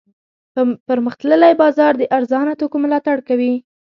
پرمختللی 0.87 1.53
بازار 1.61 1.93
د 1.97 2.03
ارزانه 2.17 2.53
توکو 2.59 2.77
ملاتړ 2.83 3.17
کوي. 3.27 3.53